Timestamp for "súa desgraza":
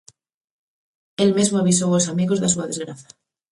2.53-3.09